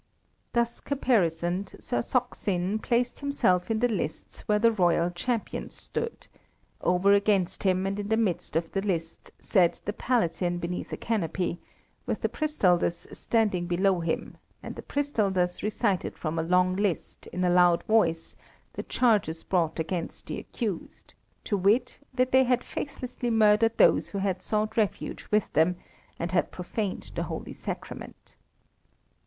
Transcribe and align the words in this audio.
Thus 0.53 0.79
caparisoned, 0.81 1.75
Sir 1.79 2.01
Saksin 2.01 2.79
planted 2.81 3.19
himself 3.19 3.69
in 3.69 3.81
the 3.81 3.87
lists 3.87 4.41
where 4.47 4.57
the 4.57 4.71
royal 4.71 5.11
champion 5.11 5.69
stood; 5.69 6.25
over 6.81 7.13
against 7.13 7.61
him 7.61 7.85
and 7.85 7.99
in 7.99 8.07
the 8.07 8.17
midst 8.17 8.55
of 8.55 8.71
the 8.71 8.81
lists 8.81 9.29
sat 9.37 9.79
the 9.85 9.93
Palatine 9.93 10.57
beneath 10.57 10.91
a 10.91 10.97
canopy, 10.97 11.59
with 12.07 12.21
the 12.21 12.29
Pristaldus 12.29 13.05
standing 13.11 13.67
below 13.67 13.99
him, 13.99 14.37
and 14.63 14.75
the 14.75 14.81
Pristaldus 14.81 15.61
recited 15.61 16.17
from 16.17 16.39
a 16.39 16.49
long 16.49 16.75
list, 16.75 17.27
in 17.27 17.43
a 17.43 17.49
loud 17.51 17.83
voice, 17.83 18.35
the 18.73 18.81
charges 18.81 19.43
brought 19.43 19.77
against 19.77 20.25
the 20.25 20.39
accused, 20.39 21.13
to 21.43 21.55
wit, 21.55 21.99
that 22.11 22.31
they 22.31 22.45
had 22.45 22.63
faithlessly 22.63 23.29
murdered 23.29 23.77
those 23.77 24.07
who 24.07 24.17
had 24.17 24.41
sought 24.41 24.77
refuge 24.77 25.27
with 25.29 25.53
them, 25.53 25.75
and 26.17 26.31
had 26.31 26.49
profaned 26.49 27.11
the 27.13 27.21
Holy 27.21 27.53
Sacrament. 27.53 28.35